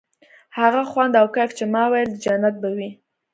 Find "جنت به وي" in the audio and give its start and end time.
2.23-2.89